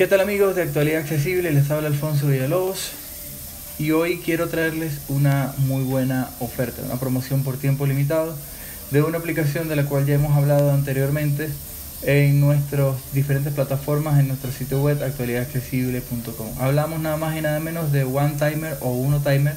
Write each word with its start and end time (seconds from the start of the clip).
¿Qué 0.00 0.06
tal 0.06 0.22
amigos 0.22 0.56
de 0.56 0.62
Actualidad 0.62 1.02
Accesible? 1.02 1.52
Les 1.52 1.70
habla 1.70 1.88
Alfonso 1.88 2.28
Villalobos 2.28 2.92
y 3.78 3.90
hoy 3.90 4.22
quiero 4.24 4.48
traerles 4.48 4.94
una 5.08 5.52
muy 5.58 5.84
buena 5.84 6.30
oferta, 6.40 6.80
una 6.86 6.98
promoción 6.98 7.44
por 7.44 7.58
tiempo 7.58 7.84
limitado 7.84 8.34
de 8.90 9.02
una 9.02 9.18
aplicación 9.18 9.68
de 9.68 9.76
la 9.76 9.84
cual 9.84 10.06
ya 10.06 10.14
hemos 10.14 10.34
hablado 10.34 10.72
anteriormente 10.72 11.50
en 12.00 12.40
nuestras 12.40 12.94
diferentes 13.12 13.52
plataformas 13.52 14.18
en 14.18 14.28
nuestro 14.28 14.50
sitio 14.50 14.80
web 14.80 15.02
actualidadaccesible.com. 15.02 16.48
Hablamos 16.58 16.98
nada 17.00 17.18
más 17.18 17.36
y 17.36 17.42
nada 17.42 17.60
menos 17.60 17.92
de 17.92 18.04
One 18.04 18.36
Timer 18.38 18.78
o 18.80 18.92
Uno 18.92 19.20
Timer, 19.20 19.54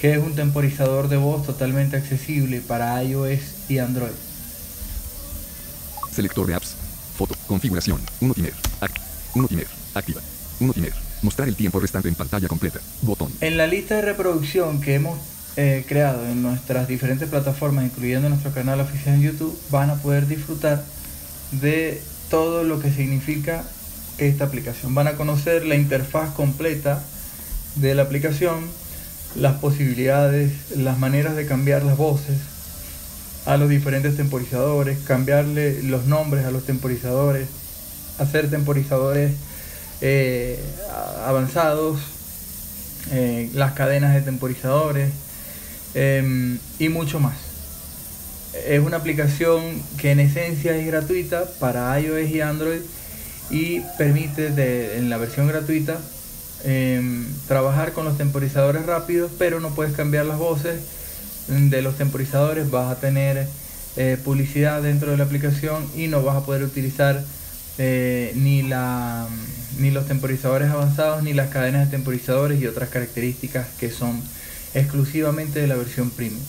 que 0.00 0.14
es 0.14 0.18
un 0.18 0.34
temporizador 0.34 1.08
de 1.08 1.16
voz 1.16 1.46
totalmente 1.46 1.96
accesible 1.96 2.60
para 2.60 3.00
iOS 3.04 3.38
y 3.68 3.78
Android. 3.78 4.10
Selector 6.12 6.48
de 6.48 6.54
apps. 6.54 6.89
Foto. 7.20 7.36
Configuración. 7.46 8.00
Uno 8.22 8.32
Timer. 8.32 8.54
Uno 9.34 9.46
Timer. 9.46 9.66
Activa. 9.92 10.22
Uno 10.58 10.72
Timer. 10.72 10.94
Mostrar 11.20 11.48
el 11.48 11.54
tiempo 11.54 11.78
restante 11.78 12.08
en 12.08 12.14
pantalla 12.14 12.48
completa. 12.48 12.80
Botón. 13.02 13.30
En 13.42 13.58
la 13.58 13.66
lista 13.66 13.96
de 13.96 14.00
reproducción 14.00 14.80
que 14.80 14.94
hemos 14.94 15.18
eh, 15.56 15.84
creado 15.86 16.26
en 16.26 16.40
nuestras 16.40 16.88
diferentes 16.88 17.28
plataformas, 17.28 17.84
incluyendo 17.84 18.30
nuestro 18.30 18.52
canal 18.52 18.80
oficial 18.80 19.16
en 19.16 19.20
YouTube, 19.20 19.54
van 19.68 19.90
a 19.90 19.96
poder 19.96 20.28
disfrutar 20.28 20.82
de 21.52 22.00
todo 22.30 22.64
lo 22.64 22.80
que 22.80 22.90
significa 22.90 23.64
esta 24.16 24.44
aplicación. 24.44 24.94
Van 24.94 25.06
a 25.06 25.16
conocer 25.16 25.66
la 25.66 25.74
interfaz 25.74 26.32
completa 26.32 27.02
de 27.74 27.94
la 27.94 28.00
aplicación, 28.00 28.64
las 29.36 29.58
posibilidades, 29.58 30.52
las 30.74 30.98
maneras 30.98 31.36
de 31.36 31.44
cambiar 31.44 31.82
las 31.82 31.98
voces 31.98 32.38
a 33.50 33.56
los 33.56 33.68
diferentes 33.68 34.16
temporizadores, 34.16 34.96
cambiarle 35.00 35.82
los 35.82 36.06
nombres 36.06 36.44
a 36.44 36.52
los 36.52 36.64
temporizadores, 36.64 37.48
hacer 38.20 38.48
temporizadores 38.48 39.32
eh, 40.00 40.56
avanzados, 41.26 41.98
eh, 43.10 43.50
las 43.52 43.72
cadenas 43.72 44.14
de 44.14 44.20
temporizadores 44.20 45.10
em, 45.94 46.60
y 46.78 46.90
mucho 46.90 47.18
más. 47.18 47.34
Es 48.68 48.78
una 48.78 48.98
aplicación 48.98 49.82
que 49.98 50.12
en 50.12 50.20
esencia 50.20 50.76
es 50.76 50.86
gratuita 50.86 51.46
para 51.58 51.98
iOS 51.98 52.30
y 52.30 52.40
Android 52.40 52.82
y 53.50 53.80
permite 53.98 54.96
en 54.96 55.10
la 55.10 55.16
versión 55.16 55.48
gratuita 55.48 55.98
em, 56.62 57.26
trabajar 57.48 57.94
con 57.94 58.04
los 58.04 58.16
temporizadores 58.16 58.86
rápidos, 58.86 59.32
pero 59.40 59.58
no 59.58 59.74
puedes 59.74 59.96
cambiar 59.96 60.26
las 60.26 60.38
voces 60.38 60.99
de 61.48 61.82
los 61.82 61.96
temporizadores, 61.96 62.70
vas 62.70 62.92
a 62.92 63.00
tener 63.00 63.46
eh, 63.96 64.16
publicidad 64.24 64.82
dentro 64.82 65.10
de 65.10 65.16
la 65.16 65.24
aplicación 65.24 65.84
y 65.96 66.06
no 66.06 66.22
vas 66.22 66.36
a 66.36 66.46
poder 66.46 66.62
utilizar 66.62 67.22
eh, 67.78 68.32
ni, 68.36 68.62
la, 68.62 69.26
ni 69.78 69.90
los 69.90 70.06
temporizadores 70.06 70.70
avanzados 70.70 71.22
ni 71.22 71.32
las 71.32 71.48
cadenas 71.50 71.86
de 71.86 71.96
temporizadores 71.96 72.60
y 72.60 72.66
otras 72.66 72.88
características 72.88 73.66
que 73.80 73.90
son 73.90 74.22
exclusivamente 74.74 75.60
de 75.60 75.66
la 75.66 75.74
versión 75.74 76.10
premium. 76.10 76.42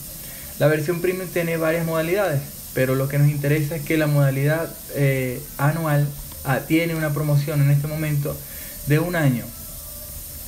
La 0.60 0.68
versión 0.68 1.02
premium 1.02 1.28
tiene 1.28 1.58
varias 1.58 1.86
modalidades, 1.86 2.42
pero 2.76 2.94
lo 2.94 3.08
que 3.08 3.18
nos 3.18 3.30
interesa 3.30 3.76
es 3.76 3.82
que 3.82 3.98
la 3.98 4.08
modalidad 4.08 4.72
eh, 4.94 5.42
anual 5.58 6.08
ah, 6.46 6.60
tiene 6.68 6.94
una 6.96 7.12
promoción 7.12 7.62
en 7.62 7.72
este 7.72 7.88
momento 7.88 8.38
de 8.86 9.00
un 9.00 9.16
año 9.16 9.46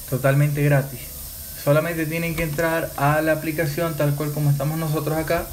totalmente 0.10 0.62
gratis 0.62 1.13
Solamente 1.64 2.06
tienen 2.06 2.36
que 2.36 2.44
entrar 2.44 2.92
a 2.98 3.22
la 3.22 3.32
aplicación 3.32 3.96
tal 3.96 4.16
cual 4.16 4.32
como 4.32 4.50
estamos 4.50 4.78
nosotros 4.78 5.18
acá. 5.18 5.48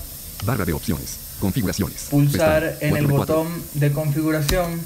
Barra 0.44 0.64
de 0.64 0.72
opciones. 0.72 1.19
Configuraciones. 1.39 2.08
Pulsar 2.11 2.78
en 2.80 2.97
el 2.97 3.06
botón 3.06 3.47
de 3.75 3.92
configuración. 3.92 4.80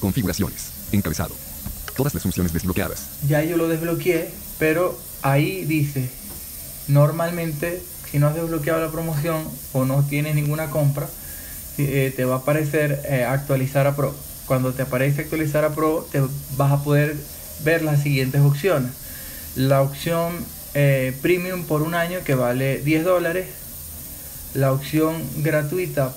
Configuraciones. 0.00 0.70
Encabezado. 0.92 1.34
Todas 1.96 2.14
las 2.14 2.22
funciones 2.22 2.52
desbloqueadas. 2.52 3.06
Ya 3.28 3.42
yo 3.42 3.56
lo 3.56 3.68
desbloqueé, 3.68 4.30
pero 4.58 4.98
ahí 5.22 5.64
dice, 5.64 6.08
normalmente 6.88 7.82
si 8.10 8.18
no 8.18 8.28
has 8.28 8.34
desbloqueado 8.34 8.80
la 8.80 8.92
promoción 8.92 9.42
o 9.72 9.84
no 9.84 10.04
tienes 10.04 10.34
ninguna 10.34 10.70
compra, 10.70 11.08
eh, 11.78 12.12
te 12.14 12.24
va 12.24 12.36
a 12.36 12.38
aparecer 12.38 13.02
eh, 13.08 13.24
actualizar 13.24 13.86
a 13.86 13.96
Pro. 13.96 14.14
Cuando 14.46 14.72
te 14.72 14.82
aparece 14.82 15.22
actualizar 15.22 15.64
a 15.64 15.74
Pro, 15.74 16.06
te 16.12 16.20
vas 16.56 16.72
a 16.72 16.84
poder 16.84 17.16
ver 17.64 17.82
las 17.82 18.02
siguientes 18.02 18.40
opciones. 18.40 18.90
La 19.56 19.82
opción 19.82 20.32
eh, 20.74 21.16
premium 21.20 21.64
por 21.64 21.82
un 21.82 21.94
año 21.94 22.20
que 22.24 22.34
vale 22.34 22.80
10 22.80 23.04
dólares. 23.04 23.46
La 24.54 24.72
opción 24.72 25.22
gratuita 25.38 26.14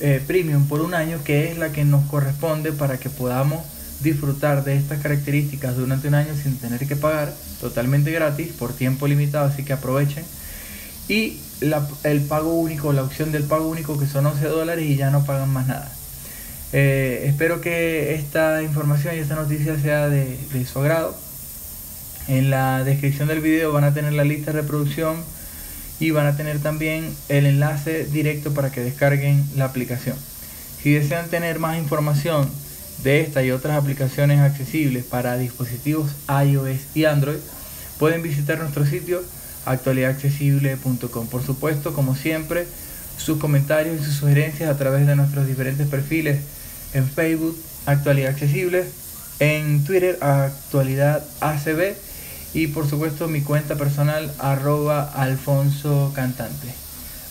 eh, 0.00 0.22
premium 0.26 0.66
por 0.66 0.82
un 0.82 0.92
año 0.92 1.20
que 1.24 1.50
es 1.50 1.56
la 1.56 1.72
que 1.72 1.86
nos 1.86 2.04
corresponde 2.06 2.72
para 2.72 2.98
que 2.98 3.08
podamos 3.08 3.64
disfrutar 4.00 4.62
de 4.62 4.76
estas 4.76 5.00
características 5.00 5.76
durante 5.76 6.08
un 6.08 6.14
año 6.14 6.34
sin 6.40 6.58
tener 6.58 6.86
que 6.86 6.96
pagar 6.96 7.32
totalmente 7.62 8.10
gratis 8.10 8.52
por 8.52 8.74
tiempo 8.74 9.06
limitado 9.06 9.46
así 9.46 9.64
que 9.64 9.72
aprovechen 9.72 10.22
y 11.08 11.38
el 12.02 12.20
pago 12.22 12.52
único 12.52 12.92
la 12.92 13.04
opción 13.04 13.32
del 13.32 13.44
pago 13.44 13.68
único 13.68 13.98
que 13.98 14.06
son 14.06 14.26
11 14.26 14.46
dólares 14.48 14.84
y 14.84 14.96
ya 14.96 15.10
no 15.10 15.24
pagan 15.24 15.48
más 15.48 15.66
nada 15.66 15.90
eh, 16.78 17.26
espero 17.26 17.62
que 17.62 18.14
esta 18.16 18.62
información 18.62 19.16
y 19.16 19.20
esta 19.20 19.34
noticia 19.34 19.80
sea 19.80 20.10
de, 20.10 20.36
su 20.70 20.78
agrado. 20.78 21.16
En 22.28 22.50
la 22.50 22.84
descripción 22.84 23.28
del 23.28 23.40
video 23.40 23.72
van 23.72 23.84
a 23.84 23.94
tener 23.94 24.12
la 24.12 24.24
lista 24.24 24.52
de 24.52 24.60
reproducción 24.60 25.16
y 26.00 26.10
van 26.10 26.26
a 26.26 26.36
tener 26.36 26.58
también 26.58 27.16
el 27.30 27.46
enlace 27.46 28.04
directo 28.04 28.52
para 28.52 28.70
que 28.70 28.82
descarguen 28.82 29.42
la 29.56 29.64
aplicación. 29.64 30.18
Si 30.82 30.92
desean 30.92 31.30
tener 31.30 31.58
más 31.58 31.78
información 31.78 32.46
de 33.02 33.22
esta 33.22 33.42
y 33.42 33.52
otras 33.52 33.78
aplicaciones 33.78 34.40
accesibles 34.40 35.02
para 35.02 35.38
dispositivos 35.38 36.10
iOS 36.28 36.94
y 36.94 37.06
Android, 37.06 37.38
pueden 37.98 38.20
visitar 38.20 38.58
nuestro 38.58 38.84
sitio 38.84 39.22
actualidadaccesible.com. 39.64 41.26
Por 41.28 41.42
supuesto, 41.42 41.94
como 41.94 42.14
siempre, 42.14 42.66
sus 43.16 43.38
comentarios 43.38 43.98
y 43.98 44.04
sus 44.04 44.16
sugerencias 44.16 44.68
a 44.68 44.76
través 44.76 45.06
de 45.06 45.16
nuestros 45.16 45.46
diferentes 45.46 45.86
perfiles 45.86 46.40
en 46.96 47.08
Facebook 47.08 47.56
Actualidad 47.86 48.30
Accesible, 48.30 48.84
en 49.38 49.84
Twitter 49.84 50.18
Actualidad 50.20 51.24
ACB 51.40 51.94
y 52.54 52.68
por 52.68 52.88
supuesto 52.88 53.28
mi 53.28 53.42
cuenta 53.42 53.76
personal 53.76 54.32
arroba 54.38 55.12
Alfonso 55.14 56.12
Cantante. 56.14 56.68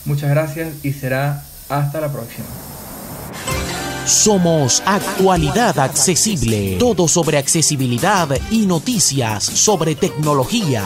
Muchas 0.06 0.30
gracias 0.30 0.70
y 0.84 0.94
será 0.94 1.44
hasta 1.68 2.00
la 2.00 2.12
próxima. 2.12 2.46
Somos 4.06 4.84
Actualidad 4.86 5.80
Accesible, 5.80 6.78
todo 6.78 7.08
sobre 7.08 7.40
accesibilidad 7.40 8.30
y 8.52 8.68
noticias 8.68 9.44
sobre 9.44 9.96
tecnología. 9.96 10.84